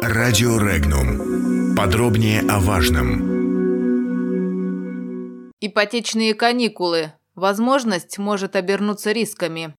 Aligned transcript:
Радио 0.00 0.58
Регнум. 0.58 1.74
Подробнее 1.76 2.40
о 2.48 2.60
важном. 2.60 3.32
Ипотечные 5.60 6.34
каникулы. 6.34 7.12
Возможность 7.34 8.18
может 8.18 8.56
обернуться 8.56 9.12
рисками. 9.12 9.74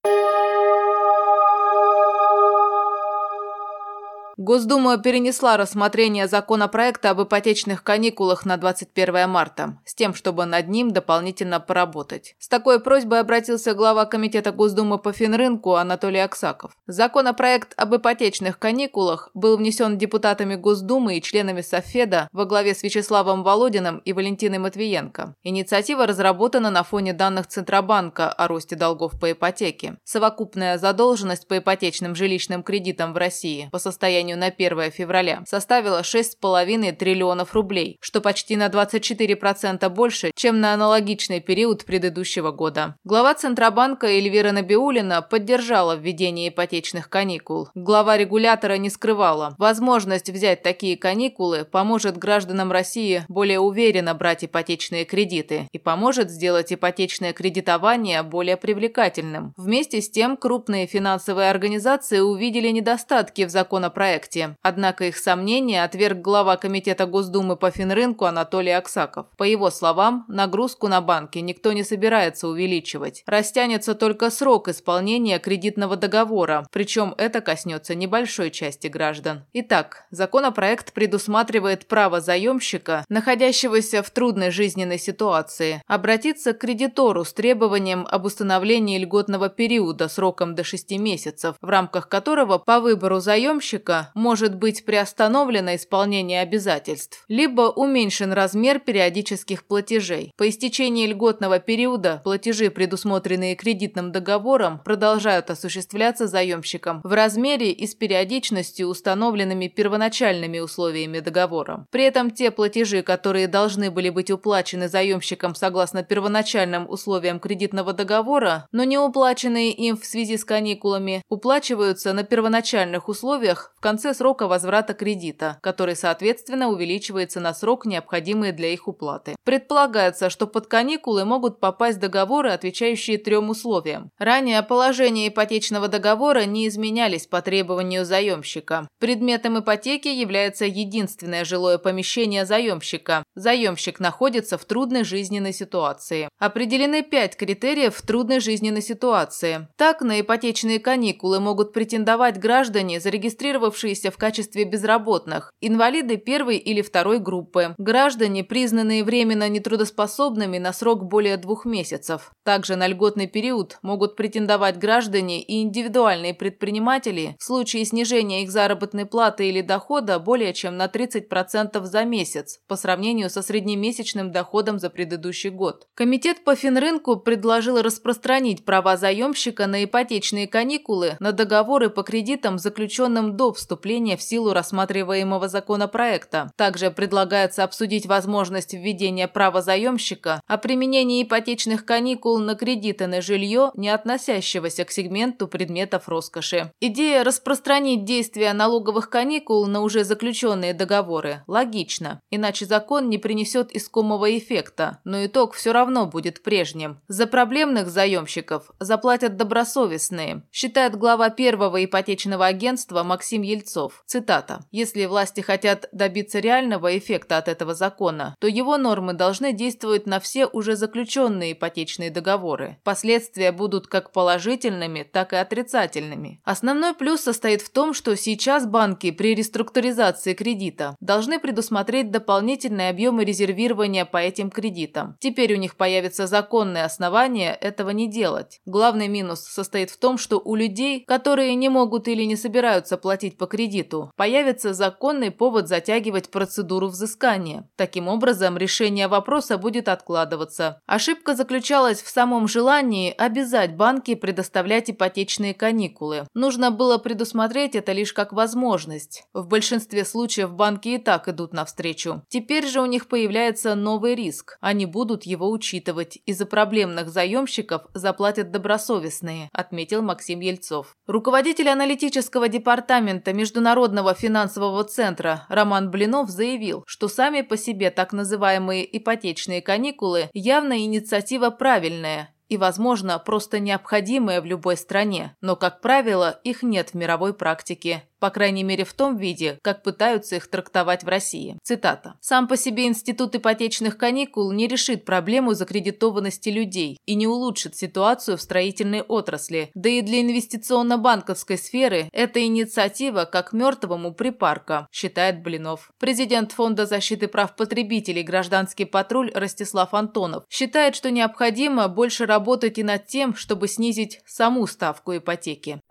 Госдума 4.38 4.98
перенесла 4.98 5.58
рассмотрение 5.58 6.28
законопроекта 6.28 7.12
об 7.12 7.22
ипотечных 7.22 7.84
каникулах 7.84 8.46
на 8.48 8.58
21 8.58 9.30
марта, 9.30 9.78
с 9.86 9.94
тем, 9.94 10.16
чтобы 10.16 10.46
над 10.46 10.70
ним 10.70 10.90
дополнительно 10.90 11.60
поработать. 11.60 12.36
С 12.40 12.48
такой 12.48 12.80
просьбой 12.80 13.20
обратился 13.20 13.76
глава 13.76 14.06
Комитета 14.06 14.52
Госдумы 14.52 14.98
по 14.98 15.14
финрынку 15.14 15.76
Анатолий 15.76 16.20
Аксаков. 16.20 16.76
Законопроект 16.88 17.76
об 17.78 17.96
ипотечных 17.96 18.58
каникулах 18.58 19.30
был 19.36 19.56
внесен 19.56 20.00
депутатами 20.00 20.56
Госдумы 20.56 21.18
и 21.18 21.22
членами 21.22 21.62
Софеда 21.62 22.28
во 22.32 22.46
главе 22.46 22.74
с 22.74 22.82
Вячеславом 22.82 23.44
Володиным 23.44 24.00
и 24.00 24.14
Валентиной 24.14 24.58
Матвиенко. 24.58 25.36
Инициатива 25.44 26.08
разработана 26.08 26.72
на 26.72 26.82
фоне 26.82 27.14
данных 27.14 27.46
Центробанка 27.46 28.32
о 28.32 28.48
росте 28.48 28.76
долгов 28.76 29.20
по 29.20 29.32
ипотеке. 29.32 30.00
Совокупная 30.04 30.80
задолженность 30.80 31.48
по 31.48 31.60
ипотечным 31.60 32.16
жилищным 32.16 32.64
кредитам 32.64 33.14
в 33.14 33.18
России 33.18 33.70
по 33.72 33.78
состоянию 33.78 34.23
состоянию 34.24 34.38
на 34.38 34.48
1 34.48 34.92
февраля 34.92 35.44
составила 35.46 36.02
6,5 36.02 36.94
триллионов 36.94 37.54
рублей, 37.54 37.98
что 38.00 38.22
почти 38.22 38.56
на 38.56 38.68
24% 38.68 39.90
больше, 39.90 40.32
чем 40.36 40.62
на 40.62 40.74
аналогичный 40.74 41.42
период 41.42 41.86
предыдущего 41.86 42.52
года. 42.52 42.96
Глава 43.04 43.34
Центробанка 43.34 44.08
Эльвира 44.08 44.52
Набиулина 44.52 45.22
поддержала 45.22 45.96
введение 45.96 46.50
ипотечных 46.50 47.10
каникул. 47.10 47.70
Глава 47.76 48.18
регулятора 48.18 48.78
не 48.78 48.90
скрывала. 48.90 49.56
Возможность 49.58 50.30
взять 50.30 50.64
такие 50.64 50.98
каникулы 50.98 51.66
поможет 51.66 52.18
гражданам 52.18 52.72
России 52.72 53.24
более 53.28 53.60
уверенно 53.60 54.14
брать 54.14 54.46
ипотечные 54.46 55.06
кредиты 55.06 55.68
и 55.72 55.80
поможет 55.80 56.30
сделать 56.30 56.72
ипотечное 56.72 57.34
кредитование 57.34 58.24
более 58.24 58.58
привлекательным. 58.58 59.54
Вместе 59.58 60.02
с 60.02 60.10
тем, 60.10 60.38
крупные 60.38 60.88
финансовые 60.88 61.50
организации 61.50 62.20
увидели 62.20 62.70
недостатки 62.70 63.46
в 63.46 63.50
законопроекте 63.50 64.13
проекте. 64.14 64.56
Однако 64.62 65.06
их 65.06 65.18
сомнения 65.18 65.84
отверг 65.84 66.20
глава 66.20 66.58
Комитета 66.58 67.06
Госдумы 67.06 67.56
по 67.56 67.72
финрынку 67.72 68.26
Анатолий 68.26 68.72
Аксаков. 68.72 69.28
По 69.38 69.44
его 69.44 69.72
словам, 69.72 70.26
нагрузку 70.28 70.88
на 70.88 71.02
банки 71.02 71.40
никто 71.40 71.74
не 71.74 71.84
собирается 71.84 72.48
увеличивать. 72.48 73.24
Растянется 73.26 73.96
только 73.96 74.30
срок 74.30 74.68
исполнения 74.68 75.40
кредитного 75.40 75.96
договора, 75.96 76.68
причем 76.72 77.16
это 77.18 77.42
коснется 77.42 77.96
небольшой 77.96 78.52
части 78.52 78.88
граждан. 78.88 79.46
Итак, 79.54 80.06
законопроект 80.12 80.94
предусматривает 80.94 81.88
право 81.88 82.22
заемщика, 82.22 83.06
находящегося 83.10 84.04
в 84.04 84.10
трудной 84.12 84.52
жизненной 84.52 85.00
ситуации, 85.00 85.82
обратиться 85.88 86.54
к 86.54 86.60
кредитору 86.60 87.26
с 87.26 87.34
требованием 87.34 88.08
об 88.10 88.26
установлении 88.26 89.00
льготного 89.00 89.50
периода 89.50 90.08
сроком 90.08 90.56
до 90.56 90.64
6 90.64 90.92
месяцев, 91.00 91.56
в 91.62 91.70
рамках 91.70 92.08
которого 92.08 92.58
по 92.58 92.80
выбору 92.80 93.20
заемщика 93.20 94.03
может 94.14 94.56
быть 94.56 94.86
приостановлено 94.86 95.76
исполнение 95.76 96.42
обязательств, 96.42 97.24
либо 97.28 97.64
уменьшен 97.64 98.34
размер 98.34 98.80
периодических 98.80 99.66
платежей. 99.66 100.32
По 100.38 100.50
истечении 100.50 101.08
льготного 101.08 101.60
периода 101.60 102.22
платежи, 102.24 102.70
предусмотренные 102.70 103.56
кредитным 103.56 104.12
договором, 104.12 104.80
продолжают 104.84 105.50
осуществляться 105.50 106.28
заемщиком 106.28 107.02
в 107.04 107.14
размере 107.14 107.72
и 107.72 107.88
с 107.88 107.96
периодичностью, 107.96 108.88
установленными 108.88 109.68
первоначальными 109.68 110.60
условиями 110.60 111.20
договора. 111.20 111.88
При 111.92 112.04
этом 112.04 112.32
те 112.32 112.52
платежи, 112.52 113.02
которые 113.02 113.48
должны 113.48 113.92
были 113.92 114.10
быть 114.10 114.32
уплачены 114.32 114.88
заемщиком 114.88 115.56
согласно 115.56 116.04
первоначальным 116.04 116.90
условиям 116.90 117.40
кредитного 117.40 117.94
договора, 117.94 118.68
но 118.72 118.84
не 118.84 118.98
уплаченные 118.98 119.72
им 119.72 119.98
в 119.98 120.06
связи 120.06 120.38
с 120.38 120.46
каникулами, 120.46 121.22
уплачиваются 121.30 122.14
на 122.14 122.24
первоначальных 122.24 123.10
условиях 123.10 123.74
в 123.78 123.82
конце 123.82 123.93
конце 123.94 124.16
срока 124.16 124.48
возврата 124.48 124.96
кредита, 124.96 125.60
который, 125.62 125.96
соответственно, 125.96 126.70
увеличивается 126.70 127.40
на 127.40 127.54
срок, 127.54 127.86
необходимый 127.86 128.52
для 128.52 128.70
их 128.70 128.88
уплаты. 128.88 129.36
Предполагается, 129.46 130.32
что 130.32 130.48
под 130.48 130.66
каникулы 130.66 131.26
могут 131.26 131.60
попасть 131.60 132.00
договоры, 132.00 132.50
отвечающие 132.50 133.20
трем 133.20 133.52
условиям. 133.52 134.10
Ранее 134.18 134.64
положения 134.64 135.28
ипотечного 135.28 135.90
договора 135.90 136.46
не 136.46 136.68
изменялись 136.68 137.28
по 137.28 137.44
требованию 137.44 138.04
заемщика. 138.04 138.88
Предметом 139.00 139.60
ипотеки 139.60 140.08
является 140.08 140.66
единственное 140.66 141.46
жилое 141.46 141.78
помещение 141.78 142.48
заемщика. 142.48 143.24
Заемщик 143.36 144.00
находится 144.00 144.58
в 144.58 144.66
трудной 144.66 145.04
жизненной 145.04 145.54
ситуации. 145.54 146.30
Определены 146.40 147.04
пять 147.04 147.38
критериев 147.38 147.96
в 147.96 148.02
трудной 148.02 148.40
жизненной 148.40 148.82
ситуации. 148.82 149.68
Так, 149.78 150.02
на 150.02 150.20
ипотечные 150.20 150.80
каникулы 150.80 151.40
могут 151.40 151.74
претендовать 151.74 152.40
граждане, 152.40 153.00
зарегистрировавшие 153.00 153.83
оставшиеся 153.84 154.12
в 154.12 154.18
качестве 154.18 154.64
безработных, 154.66 155.52
инвалиды 155.62 156.18
первой 156.18 156.58
или 156.58 156.82
второй 156.82 157.20
группы, 157.20 157.76
граждане, 157.78 158.44
признанные 158.44 159.04
временно 159.04 159.50
нетрудоспособными 159.50 160.58
на 160.58 160.74
срок 160.74 161.04
более 161.04 161.38
двух 161.38 161.66
месяцев. 161.66 162.32
Также 162.44 162.76
на 162.76 162.88
льготный 162.88 163.28
период 163.28 163.78
могут 163.82 164.16
претендовать 164.16 164.78
граждане 164.78 165.42
и 165.42 165.62
индивидуальные 165.62 166.34
предприниматели 166.34 167.36
в 167.40 167.44
случае 167.44 167.86
снижения 167.86 168.44
их 168.44 168.52
заработной 168.52 169.06
платы 169.06 169.50
или 169.50 169.62
дохода 169.62 170.20
более 170.20 170.54
чем 170.54 170.78
на 170.78 170.86
30% 170.86 171.84
за 171.84 172.06
месяц 172.06 172.60
по 172.68 172.76
сравнению 172.76 173.30
со 173.30 173.42
среднемесячным 173.42 174.32
доходом 174.32 174.80
за 174.80 174.90
предыдущий 174.90 175.50
год. 175.50 175.88
Комитет 175.96 176.44
по 176.44 176.56
финрынку 176.56 177.18
предложил 177.18 177.82
распространить 177.82 178.66
права 178.66 178.98
заемщика 178.98 179.68
на 179.68 179.84
ипотечные 179.84 180.48
каникулы 180.48 181.18
на 181.20 181.32
договоры 181.32 181.90
по 181.90 182.04
кредитам, 182.04 182.58
заключенным 182.58 183.36
до 183.36 183.52
вступления 183.54 183.73
вступления 183.74 184.18
в 184.18 184.22
силу 184.22 184.54
рассматриваемого 184.54 185.48
законопроекта. 185.48 186.52
Также 186.58 186.92
предлагается 186.92 187.64
обсудить 187.64 188.06
возможность 188.06 188.76
введения 188.76 189.28
права 189.28 189.64
заемщика 189.64 190.40
о 190.46 190.60
применении 190.60 191.24
ипотечных 191.24 191.84
каникул 191.84 192.38
на 192.38 192.54
кредиты 192.54 193.08
на 193.08 193.20
жилье, 193.20 193.72
не 193.74 193.90
относящегося 193.90 194.86
к 194.86 194.92
сегменту 194.92 195.48
предметов 195.48 196.08
роскоши. 196.08 196.72
Идея 196.82 197.24
распространить 197.24 198.06
действие 198.06 198.54
налоговых 198.54 199.10
каникул 199.10 199.66
на 199.66 199.82
уже 199.82 200.04
заключенные 200.04 200.76
договоры 200.76 201.42
логична, 201.48 202.20
иначе 202.30 202.68
закон 202.68 203.10
не 203.10 203.18
принесет 203.18 203.76
искомого 203.76 204.38
эффекта, 204.38 205.00
но 205.04 205.26
итог 205.26 205.56
все 205.56 205.72
равно 205.72 206.06
будет 206.06 206.44
прежним. 206.44 207.00
За 207.08 207.26
проблемных 207.26 207.90
заемщиков 207.90 208.70
заплатят 208.80 209.36
добросовестные, 209.36 210.44
считает 210.52 210.96
глава 210.96 211.32
первого 211.32 211.84
ипотечного 211.84 212.46
агентства 212.46 213.02
Максим 213.02 213.42
Ельцов 213.42 213.63
Ельцов. 213.64 214.04
Цитата. 214.06 214.66
«Если 214.72 215.06
власти 215.06 215.42
хотят 215.42 215.88
добиться 215.92 216.40
реального 216.40 216.98
эффекта 216.98 217.38
от 217.38 217.48
этого 217.48 217.74
закона, 217.74 218.36
то 218.40 218.48
его 218.48 218.78
нормы 218.78 219.14
должны 219.14 219.54
действовать 219.54 220.06
на 220.06 220.20
все 220.20 220.46
уже 220.46 220.76
заключенные 220.76 221.54
ипотечные 221.54 222.12
договоры. 222.12 222.78
Последствия 222.84 223.52
будут 223.52 223.88
как 223.88 224.12
положительными, 224.12 225.04
так 225.04 225.34
и 225.34 225.38
отрицательными. 225.38 226.42
Основной 226.44 226.94
плюс 226.94 227.22
состоит 227.22 227.62
в 227.62 227.70
том, 227.72 227.94
что 227.94 228.16
сейчас 228.16 228.66
банки 228.66 229.12
при 229.12 229.36
реструктуризации 229.36 230.34
кредита 230.34 230.96
должны 231.00 231.40
предусмотреть 231.40 232.12
дополнительные 232.12 232.90
объемы 232.90 233.24
резервирования 233.24 234.06
по 234.06 234.18
этим 234.18 234.50
кредитам. 234.50 235.16
Теперь 235.20 235.54
у 235.54 235.58
них 235.58 235.76
появится 235.76 236.28
законное 236.28 236.86
основание 236.86 237.54
этого 237.54 237.92
не 237.92 238.10
делать. 238.10 238.60
Главный 238.66 239.08
минус 239.08 239.42
состоит 239.42 239.90
в 239.90 239.98
том, 239.98 240.18
что 240.18 240.42
у 240.44 240.56
людей, 240.56 241.04
которые 241.06 241.56
не 241.56 241.70
могут 241.70 242.08
или 242.08 242.24
не 242.24 242.36
собираются 242.36 242.98
платить 242.98 243.38
по 243.38 243.48
кредиту, 243.54 244.12
появится 244.16 244.74
законный 244.74 245.30
повод 245.30 245.68
затягивать 245.68 246.32
процедуру 246.32 246.88
взыскания. 246.88 247.70
Таким 247.76 248.08
образом, 248.08 248.58
решение 248.58 249.08
вопроса 249.08 249.60
будет 249.60 249.88
откладываться. 249.88 250.82
Ошибка 250.88 251.36
заключалась 251.36 252.02
в 252.02 252.10
самом 252.10 252.48
желании 252.48 253.14
обязать 253.16 253.76
банки 253.76 254.16
предоставлять 254.16 254.90
ипотечные 254.90 255.54
каникулы. 255.54 256.26
Нужно 256.34 256.72
было 256.72 256.98
предусмотреть 256.98 257.76
это 257.76 257.92
лишь 257.92 258.12
как 258.12 258.34
возможность. 258.34 259.24
В 259.34 259.48
большинстве 259.48 260.04
случаев 260.04 260.54
банки 260.54 260.88
и 260.88 260.98
так 260.98 261.28
идут 261.28 261.54
навстречу. 261.54 262.24
Теперь 262.30 262.66
же 262.66 262.82
у 262.82 262.88
них 262.88 263.08
появляется 263.08 263.76
новый 263.76 264.16
риск. 264.16 264.58
Они 264.62 264.88
будут 264.88 265.24
его 265.24 265.52
учитывать. 265.52 266.18
Из-за 266.26 266.48
проблемных 266.48 267.10
заемщиков 267.10 267.84
заплатят 267.94 268.50
добросовестные, 268.50 269.52
отметил 269.54 270.02
Максим 270.02 270.40
Ельцов. 270.40 270.96
Руководитель 271.06 271.70
аналитического 271.70 272.48
департамента 272.48 273.33
Международного 273.34 274.14
финансового 274.14 274.84
центра 274.84 275.46
Роман 275.50 275.92
Блинов 275.92 276.30
заявил, 276.30 276.84
что 276.88 277.08
сами 277.08 277.42
по 277.42 277.58
себе 277.58 277.92
так 277.92 278.14
называемые 278.14 278.98
ипотечные 278.98 279.62
каникулы 279.62 280.30
явно 280.34 280.80
инициатива 280.84 281.50
правильная 281.50 282.30
и, 282.50 282.58
возможно, 282.58 283.18
просто 283.18 283.60
необходимая 283.60 284.40
в 284.40 284.46
любой 284.46 284.78
стране, 284.78 285.36
но, 285.42 285.56
как 285.56 285.82
правило, 285.82 286.40
их 286.44 286.62
нет 286.62 286.92
в 286.92 286.94
мировой 286.94 287.34
практике. 287.34 288.04
По 288.24 288.30
крайней 288.30 288.64
мере 288.64 288.86
в 288.86 288.94
том 288.94 289.18
виде, 289.18 289.60
как 289.62 289.84
пытаются 289.84 290.38
их 290.38 290.48
трактовать 290.48 291.04
в 291.04 291.10
России. 291.10 291.58
Цитата. 291.62 292.14
«Сам 292.22 292.48
по 292.48 292.56
себе 292.56 292.86
институт 292.86 293.36
ипотечных 293.36 293.98
каникул 293.98 294.50
не 294.54 294.66
решит 294.66 295.04
проблему 295.04 295.54
закредитованности 295.56 296.48
людей 296.48 297.02
и 297.06 297.16
не 297.16 297.28
улучшит 297.28 297.76
ситуацию 297.76 298.38
в 298.38 298.42
строительной 298.42 299.02
отрасли, 299.02 299.72
да 299.74 299.90
и 299.90 300.00
для 300.00 300.22
инвестиционно-банковской 300.22 301.58
сферы 301.58 302.08
эта 302.14 302.42
инициатива 302.46 303.26
как 303.26 303.52
мертвому 303.52 304.14
припарка», 304.14 304.88
считает 304.90 305.44
Блинов. 305.44 305.92
Президент 306.00 306.54
Фонда 306.54 306.86
защиты 306.86 307.28
прав 307.28 307.58
потребителей 307.58 308.24
«Гражданский 308.24 308.86
патруль» 308.86 309.34
Ростислав 309.36 309.94
Антонов 309.94 310.46
считает, 310.50 310.96
что 310.96 311.12
необходимо 311.12 311.90
больше 311.90 312.26
работать 312.26 312.78
и 312.78 312.84
над 312.84 313.06
тем, 313.06 313.36
чтобы 313.36 313.68
снизить 313.68 314.22
саму 314.26 314.66
ставку 314.66 315.14
ипотеки. 315.18 315.82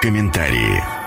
Комментарии. 0.00 1.05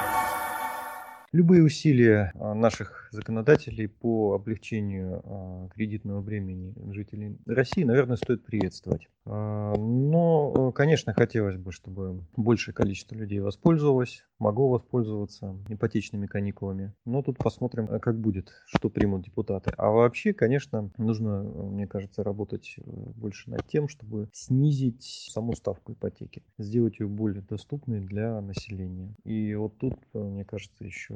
Любые 1.31 1.63
усилия 1.63 2.31
а, 2.35 2.53
наших 2.55 3.08
законодателей 3.11 3.87
по 3.87 4.33
облегчению 4.33 5.21
а, 5.23 5.69
кредитного 5.69 6.21
бремени 6.21 6.73
жителей 6.91 7.37
России, 7.45 7.83
наверное, 7.83 8.17
стоит 8.17 8.43
приветствовать. 8.43 9.07
А, 9.25 9.75
но, 9.75 10.71
конечно, 10.71 11.13
хотелось 11.13 11.57
бы, 11.57 11.71
чтобы 11.71 12.23
большее 12.35 12.73
количество 12.73 13.15
людей 13.15 13.39
воспользовалось, 13.39 14.25
могло 14.39 14.69
воспользоваться 14.69 15.55
ипотечными 15.67 16.25
каникулами. 16.25 16.93
Но 17.05 17.21
тут 17.21 17.37
посмотрим, 17.37 17.87
как 17.99 18.19
будет, 18.19 18.51
что 18.65 18.89
примут 18.89 19.23
депутаты. 19.23 19.71
А 19.77 19.89
вообще, 19.89 20.33
конечно, 20.33 20.91
нужно, 20.97 21.43
мне 21.43 21.87
кажется, 21.87 22.23
работать 22.23 22.75
э, 22.77 22.81
больше 22.85 23.49
над 23.49 23.67
тем, 23.67 23.87
чтобы 23.87 24.29
снизить 24.33 25.29
саму 25.31 25.53
ставку 25.55 25.93
ипотеки, 25.93 26.43
сделать 26.57 26.99
ее 26.99 27.07
более 27.07 27.41
доступной 27.41 27.99
для 27.99 28.41
населения. 28.41 29.13
И 29.23 29.53
вот 29.55 29.77
тут, 29.77 29.95
э, 30.13 30.19
мне 30.19 30.45
кажется, 30.45 30.83
еще 30.83 31.15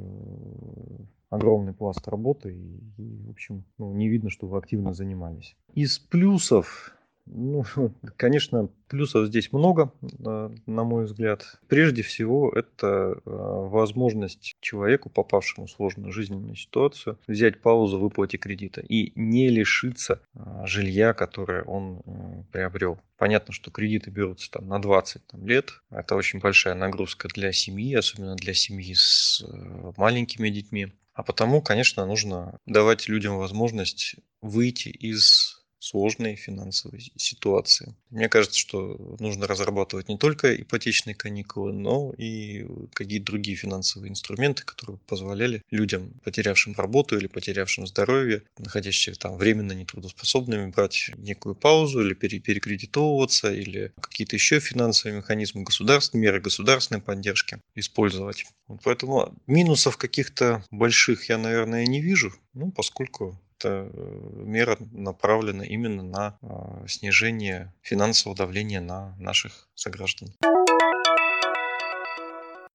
огромный 1.30 1.72
пласт 1.72 2.06
работы, 2.08 2.52
и, 2.52 3.02
и 3.02 3.22
в 3.26 3.30
общем, 3.30 3.64
ну, 3.78 3.92
не 3.92 4.08
видно, 4.08 4.30
что 4.30 4.46
вы 4.46 4.58
активно 4.58 4.94
занимались. 4.94 5.56
Из 5.74 5.98
плюсов 5.98 6.94
ну, 7.26 7.64
конечно, 8.16 8.68
плюсов 8.88 9.26
здесь 9.26 9.52
много, 9.52 9.92
на 10.18 10.84
мой 10.84 11.04
взгляд. 11.04 11.58
Прежде 11.68 12.02
всего, 12.02 12.50
это 12.50 13.20
а, 13.24 13.68
возможность 13.68 14.56
человеку, 14.60 15.10
попавшему 15.10 15.66
в 15.66 15.70
сложную 15.70 16.12
жизненную 16.12 16.54
ситуацию, 16.54 17.18
взять 17.26 17.60
паузу 17.60 17.98
в 17.98 18.02
выплате 18.02 18.38
кредита 18.38 18.80
и 18.80 19.12
не 19.18 19.48
лишиться 19.48 20.20
а, 20.34 20.66
жилья, 20.66 21.14
которое 21.14 21.62
он 21.62 22.02
э, 22.04 22.42
приобрел. 22.52 22.98
Понятно, 23.16 23.54
что 23.54 23.70
кредиты 23.70 24.10
берутся 24.10 24.50
там 24.50 24.68
на 24.68 24.80
20 24.80 25.26
там, 25.26 25.46
лет. 25.46 25.80
Это 25.90 26.16
очень 26.16 26.40
большая 26.40 26.74
нагрузка 26.74 27.28
для 27.28 27.52
семьи, 27.52 27.94
особенно 27.94 28.34
для 28.36 28.54
семьи 28.54 28.94
с 28.94 29.42
э, 29.42 29.92
маленькими 29.96 30.50
детьми. 30.50 30.92
А 31.14 31.22
потому, 31.22 31.62
конечно, 31.62 32.04
нужно 32.06 32.58
давать 32.66 33.08
людям 33.08 33.38
возможность 33.38 34.16
выйти 34.40 34.88
из 34.88 35.63
сложной 35.84 36.34
финансовой 36.36 37.12
ситуации. 37.16 37.94
Мне 38.10 38.28
кажется, 38.28 38.58
что 38.58 39.16
нужно 39.20 39.46
разрабатывать 39.46 40.08
не 40.08 40.16
только 40.16 40.54
ипотечные 40.54 41.14
каникулы, 41.14 41.72
но 41.72 42.12
и 42.16 42.66
какие-то 42.94 43.26
другие 43.26 43.56
финансовые 43.56 44.10
инструменты, 44.10 44.64
которые 44.64 44.98
позволяли 45.06 45.62
людям, 45.70 46.12
потерявшим 46.24 46.74
работу 46.74 47.18
или 47.18 47.26
потерявшим 47.26 47.86
здоровье, 47.86 48.42
находящимся 48.58 49.20
там 49.20 49.36
временно 49.36 49.72
нетрудоспособными, 49.72 50.70
брать 50.70 51.10
некую 51.18 51.54
паузу 51.54 52.00
или 52.00 52.14
перекредитовываться, 52.14 53.52
или 53.52 53.92
какие-то 54.00 54.36
еще 54.36 54.60
финансовые 54.60 55.18
механизмы 55.18 55.64
государственные, 55.64 56.22
меры 56.22 56.40
государственной 56.40 57.02
поддержки 57.02 57.60
использовать. 57.74 58.46
Поэтому 58.82 59.34
минусов 59.46 59.98
каких-то 59.98 60.64
больших 60.70 61.28
я, 61.28 61.36
наверное, 61.36 61.84
не 61.86 62.00
вижу, 62.00 62.32
ну, 62.54 62.70
поскольку 62.70 63.38
эта 63.58 63.90
мера 64.34 64.76
направлена 64.92 65.64
именно 65.64 66.02
на 66.02 66.38
а, 66.42 66.84
снижение 66.88 67.72
финансового 67.82 68.36
давления 68.36 68.80
на 68.80 69.14
наших 69.18 69.68
сограждан. 69.74 70.28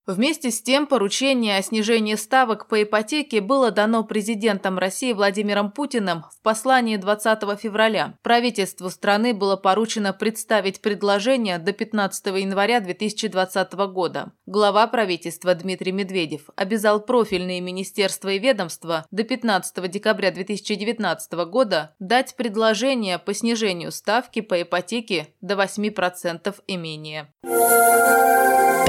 Вместе 0.09 0.50
с 0.50 0.59
тем, 0.59 0.88
поручение 0.88 1.59
о 1.59 1.61
снижении 1.61 2.15
ставок 2.15 2.67
по 2.67 2.81
ипотеке 2.81 3.41
было 3.41 3.69
дано 3.69 4.03
президентом 4.03 4.79
России 4.79 5.13
Владимиром 5.13 5.71
Путиным 5.71 6.25
в 6.35 6.41
послании 6.41 6.97
20 6.97 7.59
февраля. 7.59 8.17
Правительству 8.23 8.89
страны 8.89 9.35
было 9.35 9.56
поручено 9.56 10.11
представить 10.11 10.81
предложение 10.81 11.59
до 11.59 11.73
15 11.73 12.25
января 12.25 12.79
2020 12.79 13.73
года. 13.94 14.31
Глава 14.47 14.88
правительства 14.88 15.53
Дмитрий 15.53 15.91
Медведев 15.91 16.50
обязал 16.56 17.01
профильные 17.01 17.61
министерства 17.61 18.29
и 18.29 18.39
ведомства 18.39 19.06
до 19.11 19.23
15 19.23 19.91
декабря 19.91 20.31
2019 20.31 21.33
года 21.45 21.95
дать 22.00 22.35
предложение 22.35 23.19
по 23.19 23.35
снижению 23.35 23.91
ставки 23.91 24.41
по 24.41 24.59
ипотеке 24.59 25.27
до 25.41 25.53
8% 25.53 26.56
и 26.65 26.77
менее. 26.77 27.31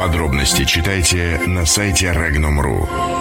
Подробности 0.01 0.65
читайте 0.65 1.10
на 1.47 1.67
сайте 1.67 2.07
Regnum.ru. 2.13 3.20